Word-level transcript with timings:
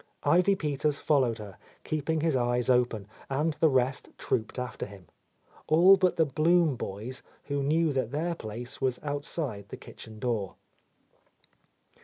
Ivy 0.23 0.55
Peters 0.55 0.97
followed 0.97 1.37
her, 1.37 1.57
keeping 1.83 2.21
his 2.21 2.35
eyes 2.35 2.71
open, 2.71 3.07
and 3.29 3.53
the 3.59 3.69
rest 3.69 4.09
trooped 4.17 4.57
after 4.57 4.87
him,— 4.87 5.05
all 5.67 5.95
but 5.95 6.15
the 6.15 6.25
Blum 6.25 6.75
boys, 6.75 7.21
who 7.43 7.61
knew 7.61 7.93
that 7.93 8.09
their 8.09 8.33
place 8.33 8.81
was 8.81 8.99
outside 9.03 9.69
the 9.69 9.77
kitchen 9.77 10.17
door. 10.17 10.55